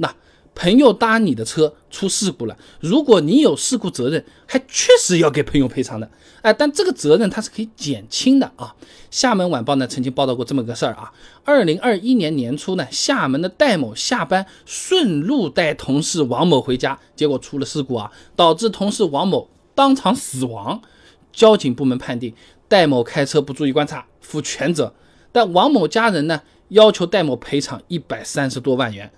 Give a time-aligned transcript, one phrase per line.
[0.00, 0.14] 那
[0.54, 6.10] 朋友搭你的车出事故了，如果你有事故责任，还确实要给朋友赔偿的。
[6.42, 8.74] 哎，但这个责任它是可以减轻的啊。
[9.10, 11.12] 厦门晚报呢曾经报道过这么个事儿啊，
[11.44, 20.82] 二零二一年年初呢，厦门的戴某下班顺路带同事王某回家，结果出了事故啊，导致同事王某当场死亡。
[21.32, 22.34] 交警部门判定
[22.66, 24.92] 戴某开车不注意观察，负全责。
[25.30, 29.12] 但王某家人呢要求戴某赔偿一百三十多万元。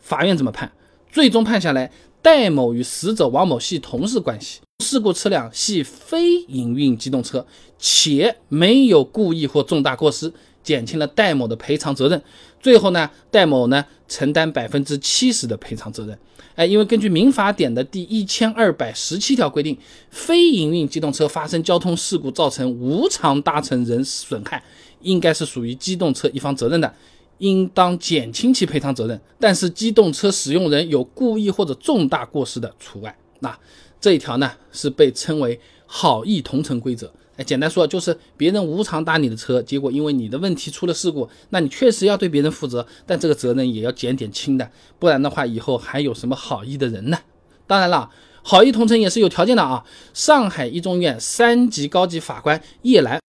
[0.00, 0.70] 法院怎么判？
[1.10, 7.46] 最终判下来，戴某与死者王某系同事关系，事故车辆系非营运机动车，
[7.78, 10.32] 且没有故意或重大过失，
[10.62, 12.22] 减轻了戴某的赔偿责任。
[12.60, 16.18] 最后呢，戴某呢承担百分之七十的赔偿责任。
[16.56, 19.78] 哎，因为根据民法典的第一千二百十七条规定，
[20.10, 24.62] 非营运机动车发生交通事故造成无偿搭乘人损害，
[25.00, 26.92] 应该是属于机动车一方责任的。
[27.38, 33.16] 应当减轻其赔偿责任，但是机动车使用人有故意或者重大过失的除外。
[33.40, 33.58] 那
[34.00, 37.12] 这一条呢，是被称为好意同乘规则。
[37.36, 47.18] 哎，简单说就是别人无偿搭你的车，结果因为你的问题出了事故，那你确实要对别人负责，但这个责任也要减点轻的，不然的话以后还有什么好意的人呢？
[47.68, 48.10] 当然了，
[48.42, 49.84] 好意同乘也是有条件的啊。
[50.12, 53.20] 上海一中院三级高级法官叶澜。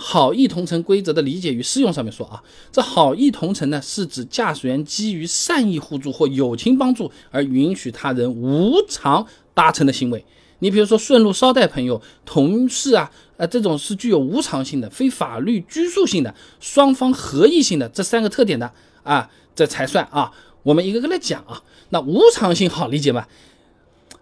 [0.00, 10.24] 好意同乘规则的理解与适用上面说啊，这好意同乘呢，是指驾驶员基于善意互助或友情帮助而允许他人无偿搭乘的行为。
[10.60, 20.30] 你比如说顺路捎带朋友、同事啊，呃，这种是具有无偿性的、非法律拘束性的、双方合意性的这三个特点的啊，这才算啊。
[20.62, 23.26] 我们一个个来讲啊，那无偿性好理解吧？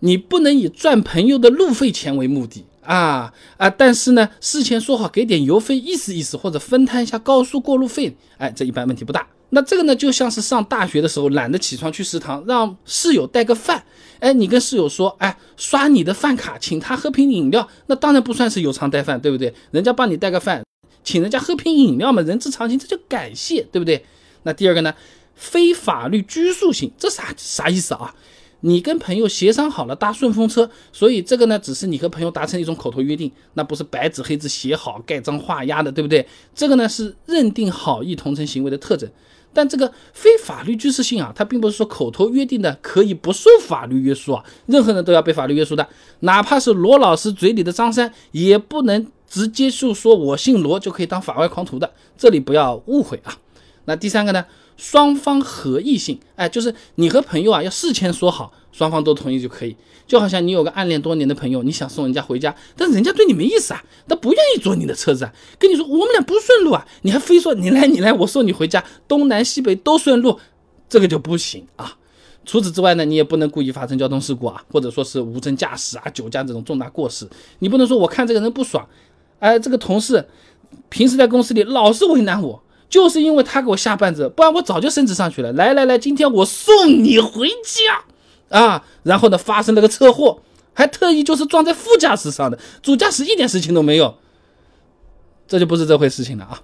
[0.00, 2.64] 你不能以赚朋友的路费钱为目的。
[2.82, 3.70] 啊啊！
[3.70, 9.26] 但是呢，事前说好给点油费，意思意思，或者分摊一下高速过路费，哎，这一般问题不大。
[9.50, 13.84] 那这个呢，就像是上大学的时候懒得起床去食堂，让室友带个饭，
[14.20, 19.52] 哎，你跟室友说，哎，刷你的饭卡，请他喝瓶饮料，那当然不算是有偿带饭，对不对？
[19.72, 20.64] 人家帮你带个饭，
[21.02, 24.04] 请人家喝瓶饮料嘛，人之常情，这就感谢，对不对？
[24.44, 24.94] 那第二个呢，
[25.34, 28.14] 非法律拘束性，这啥啥意思啊？
[28.60, 36.26] 你跟朋友协商好了搭顺风车，所以这个呢，只是你和朋友达成一种口头约定，那不是白纸黑字写好盖章画押的，对不对？
[36.54, 39.10] 这个呢是认定好意同乘行为的特征。
[39.52, 45.88] 但这个非法律拘束性啊，它并不是说口头约定的可以不受法律约束啊，任何人都要被法律约束的，
[46.20, 53.36] 哪怕是罗老师嘴里的张三，也不能直接就说我姓罗就可以当法外狂徒的，这里不要误会啊。
[53.86, 54.44] 那第三个呢？
[54.80, 59.76] 双方合意性，哎，就是你和朋友啊，要事前说好，双方都同意就可以。
[60.06, 70.40] 就好像你有个暗恋多年的朋友，你想送人家回家，但人家对你没意思啊，他不愿意坐你的车子啊，跟你说我们俩不顺路啊，你还非说你来你来，我送你回家，东南西北都顺路，
[70.88, 71.98] 这个就不行啊。
[72.46, 78.88] 除此之外呢，你也不能故意发生交通事故啊，或者说是无证驾驶啊、酒驾这种重大过失，你不能说我看这个人不爽，
[79.40, 80.26] 哎，这个同事
[80.88, 82.62] 平时在公司里老是为难我。
[82.90, 85.52] 就是因为他给我下绊子，不然我早就升职上去了。
[85.52, 88.84] 来来来，今天我送你回家啊！
[89.04, 90.42] 然后呢，发生了个车祸，
[90.74, 94.16] 还特意就是撞在副驾驶上的，主驾驶一点事情都没有，
[95.46, 96.60] 这就不是这回事情了啊。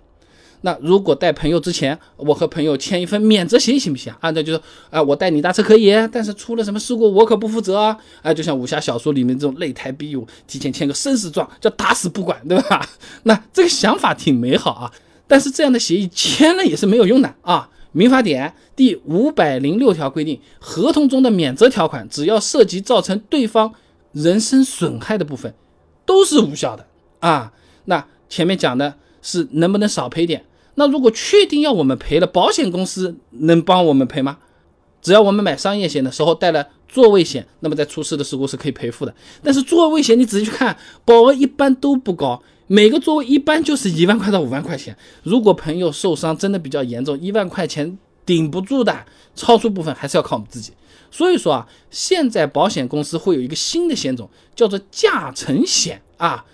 [0.62, 4.30] 那如果带朋友之前，我和朋友签一份免责协议行不行啊？
[4.30, 4.60] 那就是，
[4.90, 7.96] 啊，我带你搭车可以，但是出了什么事故我可不负责啊！
[8.22, 12.84] 哎，就像武侠小说里面这种擂台比武，提前签个生死状，叫打死不管，对吧？
[13.24, 14.92] 那这个想法挺美好啊。
[15.26, 17.70] 但是这样的协议签了也是没有用的啊！
[17.92, 23.72] 民法典第五百零六条规定，合同中的免责条款只要涉及造成对方
[24.12, 25.54] 人身损害的部分，
[26.04, 26.86] 都是无效的
[27.20, 27.52] 啊。
[27.86, 30.44] 那前面讲的是能不能少赔点？
[30.74, 34.38] 那如果确定要我们赔了，保险公司能帮我们赔吗？
[35.00, 39.14] 只要我们买商业险的时候带了座位险，那么在出事的时候是可以赔付的。
[39.42, 42.42] 但是座位险你仔细去看，保额一般都不高。
[42.66, 50.72] 每个座位一般就是一万块到五万块钱，如果朋友受伤真的比较严重，一万块钱顶不住的，超出部分还是要靠我们自己。
[51.10, 56.44] 所以说啊，现在保险公司会有一个新的险种，叫做驾乘险啊，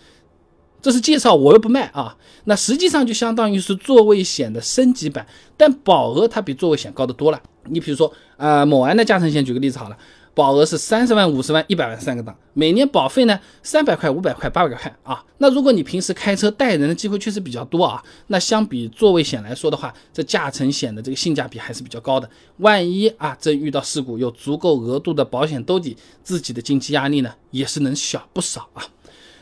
[0.83, 2.17] 这是介绍，我又不卖啊。
[2.45, 5.27] 那实际上就相当于是座位险的升级版，
[5.57, 7.41] 但保额它比座位险高得多了。
[7.71, 9.97] 你比如说啊，某安的驾乘险，举个例子好了。
[10.35, 15.23] 保额是三十万、五十万、一百万三个档，每年保费呢三百块、五百块、八百块啊。
[15.39, 22.29] 那如果你平时开车带人的机会确实比较多啊，那相比座位险来说的话，这驾乘险的这个性价比还是比较高的。
[22.59, 28.83] 万一啊真遇到事故，有足够额度的保险兜底，自己的经济压力呢也是能小不少啊。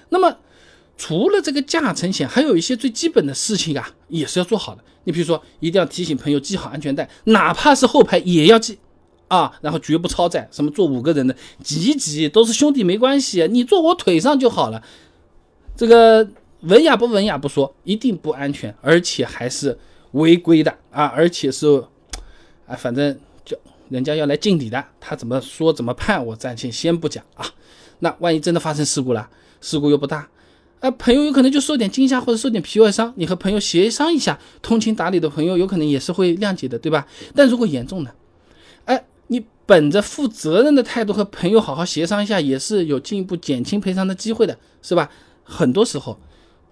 [0.08, 0.38] 那么
[0.96, 4.82] 除了这个驾乘险，还有一些最基本的事情啊也是要做好的。
[5.04, 8.78] 你比如说，一定要提醒朋友系好安全带，哪怕是后排也要系。
[9.30, 14.82] 啊，然后绝不超载，什么坐五个人的挤一挤都是兄弟没关系，你坐我腿上就好了。
[15.76, 16.28] 这个
[16.62, 19.78] 文雅不文雅不说，一定不安全，而且还是
[20.12, 21.84] 违规的啊，而且是，
[22.66, 23.56] 啊，反正就
[23.88, 27.46] 人家要来敬礼的，他怎么说怎么判，我暂且先不讲啊。
[28.00, 29.30] 那万一真的发生事故了，
[29.60, 30.28] 事故又不大。
[30.80, 37.06] 啊，朋友有可能就受点惊吓或者受点皮外伤，你和朋友协商一下，通情达理的朋友有可能也是会谅解的，对吧？
[37.32, 38.10] 但如果严重呢？
[39.30, 45.08] 你本着负责任的态度和朋友好好协商一下，也是有进一步减轻赔偿的机会的，是吧？
[45.44, 46.18] 很多时候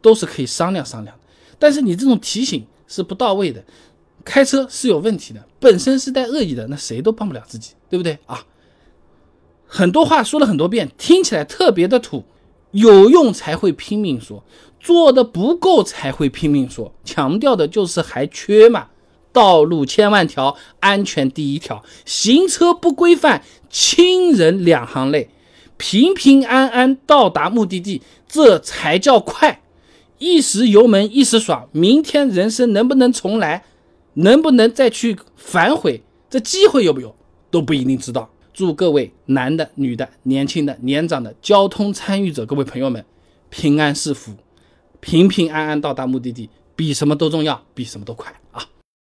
[0.03, 1.17] 都是可以商量商量
[1.59, 3.65] 但是你这种提醒是不到位的，
[4.25, 8.45] 开车是有问题的，本身是带恶意的，那谁都帮不了自己，对不对啊？
[9.67, 12.25] 很多话说了很多遍，听起来特别的土。
[12.73, 14.45] 有用才会拼命说，
[14.79, 18.89] 做的不够才会拼命说，强调的就是还缺嘛。
[19.39, 25.31] 道路千万条，安全第一条，行车不规范，亲人两行泪。
[25.77, 29.61] 平平安安到达目的地，这才叫快。
[30.19, 33.63] 一时油门一时爽，明天人生能不能重来，
[34.15, 37.15] 能不能再去反悔，这机会有没有
[37.49, 38.29] 都不一定知道。
[38.53, 43.05] 祝各位男的、女的、年轻的、年长的交通参与者，各位朋友们，
[43.51, 44.33] 平安是福，
[44.99, 48.67] 平平安安到达目的地，比什么都重要，比什么都快啊！